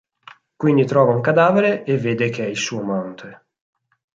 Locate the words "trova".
0.87-1.13